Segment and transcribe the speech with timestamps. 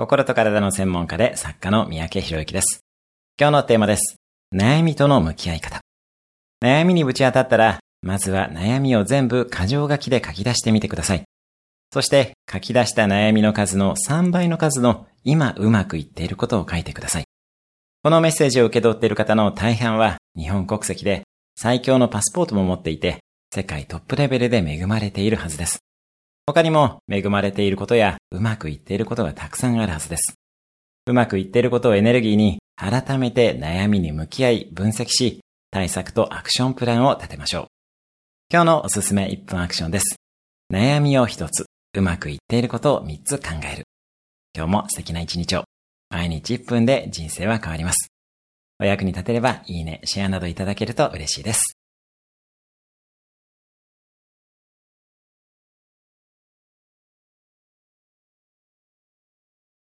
[0.00, 2.80] 心と体の専門家で作家の三宅博之です。
[3.38, 4.16] 今日のテーマです。
[4.50, 5.82] 悩みとの向き合い方。
[6.64, 11.24] 悩みにぶち当たったら、まずは悩みを全部箇条書きで書き出してみてください。
[11.92, 17.24] そして書き出した悩みの数の3倍の数の今うまくいっていることを書いてください。
[18.02, 21.24] このメッセージを受け取っている方の大半は日本国籍で
[21.56, 23.18] 最強のパスポートも持っていて
[23.54, 25.80] 世界トップレベルで恵まれているはずです。
[26.52, 30.34] 他にも恵まれていることやうまくいっていることがたくさんあるはずです。
[31.06, 37.66] うまくいっていることをエネルギーに改めて悩みに向き合い分析し対策とアクションプランを立てましょう。
[38.52, 40.16] 今日のおすすめ1分アクションです。
[40.72, 43.84] 悩みを1つ、うまくいっていることを3つ考える。
[44.56, 45.64] 今日も素敵な一日を。
[46.08, 48.08] 毎日1分で人生は変わります。
[48.80, 51.79] お役に立てればいいね、シェアなどいただけると嬉しいです。